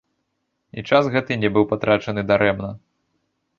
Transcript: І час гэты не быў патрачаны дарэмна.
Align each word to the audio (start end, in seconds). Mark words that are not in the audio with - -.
І 0.77 0.83
час 0.89 1.09
гэты 1.17 1.37
не 1.43 1.53
быў 1.57 1.69
патрачаны 1.75 2.21
дарэмна. 2.35 2.75